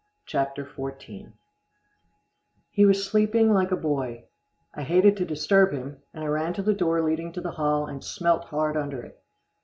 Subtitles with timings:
[0.25, 1.33] CHAPTER XIV HIS MOTHER'S BOY
[2.71, 4.23] He was sleeping like a boy.
[4.73, 7.85] I hated to disturb him, and I ran to the door leading to the hall,
[7.85, 9.21] and smelt hard under it.